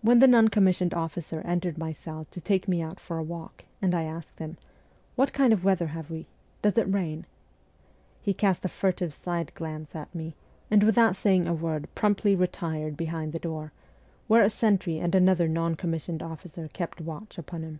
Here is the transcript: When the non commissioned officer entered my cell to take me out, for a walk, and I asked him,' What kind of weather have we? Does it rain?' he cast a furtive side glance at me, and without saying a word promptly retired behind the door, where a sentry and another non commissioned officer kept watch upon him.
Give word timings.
When 0.00 0.18
the 0.18 0.26
non 0.26 0.48
commissioned 0.48 0.92
officer 0.92 1.40
entered 1.42 1.78
my 1.78 1.92
cell 1.92 2.26
to 2.32 2.40
take 2.40 2.66
me 2.66 2.82
out, 2.82 2.98
for 2.98 3.16
a 3.16 3.22
walk, 3.22 3.64
and 3.80 3.94
I 3.94 4.02
asked 4.02 4.40
him,' 4.40 4.56
What 5.14 5.32
kind 5.32 5.52
of 5.52 5.62
weather 5.62 5.86
have 5.86 6.10
we? 6.10 6.26
Does 6.62 6.76
it 6.76 6.92
rain?' 6.92 7.26
he 8.24 8.34
cast 8.34 8.64
a 8.64 8.68
furtive 8.68 9.14
side 9.14 9.54
glance 9.54 9.94
at 9.94 10.12
me, 10.12 10.34
and 10.68 10.82
without 10.82 11.14
saying 11.14 11.46
a 11.46 11.54
word 11.54 11.86
promptly 11.94 12.34
retired 12.34 12.96
behind 12.96 13.32
the 13.32 13.38
door, 13.38 13.70
where 14.26 14.42
a 14.42 14.50
sentry 14.50 14.98
and 14.98 15.14
another 15.14 15.46
non 15.46 15.76
commissioned 15.76 16.24
officer 16.24 16.66
kept 16.72 17.00
watch 17.00 17.38
upon 17.38 17.62
him. 17.62 17.78